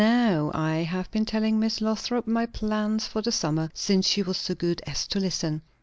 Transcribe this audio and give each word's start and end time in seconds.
Now, 0.03 0.49
I 0.55 0.77
have 0.77 1.11
been 1.11 1.25
telling 1.25 1.59
Miss 1.59 1.79
Lothrop 1.79 2.25
my 2.25 2.47
plans 2.47 3.05
for 3.05 3.21
the 3.21 3.31
summer, 3.31 3.69
since 3.75 4.07
she 4.07 4.23
was 4.23 4.37
so 4.37 4.55
good 4.55 4.81
as 4.87 5.05
to 5.09 5.19
listen." 5.19 5.61